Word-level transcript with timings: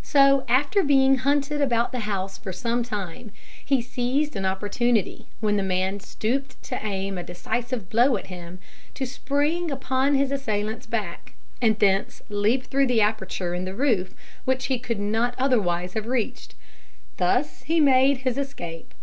So, 0.00 0.46
after 0.48 0.82
being 0.82 1.16
hunted 1.16 1.60
about 1.60 1.92
the 1.92 2.00
house 2.08 2.38
for 2.38 2.50
some 2.50 2.82
time, 2.82 3.30
he 3.62 3.82
seized 3.82 4.34
an 4.34 4.46
opportunity, 4.46 5.26
when 5.40 5.58
the 5.58 5.62
man 5.62 6.00
stooped 6.00 6.62
to 6.62 6.78
aim 6.82 7.18
a 7.18 7.22
decisive 7.22 7.90
blow 7.90 8.16
at 8.16 8.28
him, 8.28 8.58
to 8.94 9.04
spring 9.04 9.70
upon 9.70 10.14
his 10.14 10.32
assailant's 10.32 10.86
back, 10.86 11.34
and 11.60 11.78
thence 11.78 12.22
leap 12.30 12.64
through 12.64 12.86
the 12.86 13.02
aperture 13.02 13.52
in 13.52 13.66
the 13.66 13.74
roof, 13.76 14.14
which 14.46 14.68
he 14.68 14.78
could 14.78 14.98
not 14.98 15.34
otherwise 15.36 15.92
have 15.92 16.06
reached. 16.06 16.54
Thus 17.18 17.64
he 17.64 17.78
made 17.78 18.22
his 18.24 18.38
escape. 18.38 18.94